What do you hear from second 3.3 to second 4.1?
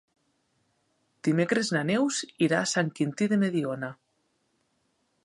de Mediona.